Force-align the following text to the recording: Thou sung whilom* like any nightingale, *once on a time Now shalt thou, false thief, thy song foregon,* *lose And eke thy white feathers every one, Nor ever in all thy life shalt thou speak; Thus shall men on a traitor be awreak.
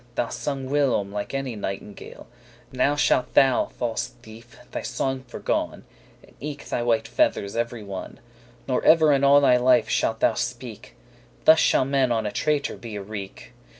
Thou 0.15 0.29
sung 0.29 0.65
whilom* 0.67 1.11
like 1.11 1.35
any 1.35 1.55
nightingale, 1.55 2.25
*once 2.25 2.25
on 2.25 2.27
a 2.27 2.37
time 2.37 2.67
Now 2.71 2.95
shalt 2.95 3.33
thou, 3.35 3.65
false 3.67 4.13
thief, 4.23 4.57
thy 4.71 4.81
song 4.81 5.21
foregon,* 5.27 5.83
*lose 5.83 6.27
And 6.27 6.35
eke 6.39 6.65
thy 6.65 6.81
white 6.81 7.07
feathers 7.07 7.55
every 7.55 7.83
one, 7.83 8.19
Nor 8.67 8.83
ever 8.83 9.13
in 9.13 9.23
all 9.23 9.39
thy 9.41 9.57
life 9.57 9.89
shalt 9.89 10.19
thou 10.19 10.33
speak; 10.33 10.95
Thus 11.45 11.59
shall 11.59 11.85
men 11.85 12.11
on 12.11 12.25
a 12.25 12.31
traitor 12.31 12.77
be 12.77 12.95
awreak. 12.97 13.53